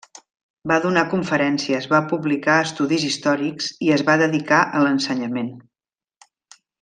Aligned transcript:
Va 0.71 0.77
donar 0.85 1.01
conferències, 1.11 1.85
va 1.91 1.99
publicar 2.15 2.55
estudis 2.69 3.05
històrics 3.09 3.69
i 3.89 3.93
es 3.99 4.05
va 4.11 4.15
dedicar 4.25 4.63
a 4.79 4.85
l'ensenyament. 4.87 5.53